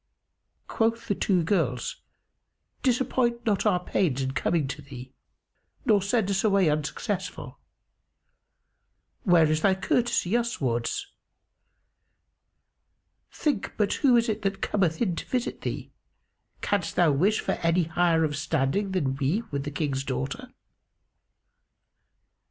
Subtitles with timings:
[0.67, 1.97] Quoth the two girls,
[2.81, 5.13] "Disappoint not our pains in coming to thee
[5.85, 7.59] nor send us away unsuccessful.
[9.25, 11.05] Where is thy courtesy uswards?
[13.31, 15.91] Think but who it is that cometh in to visit thee:
[16.61, 20.51] canst thou wish for any higher of standing than we with the King's daughter?"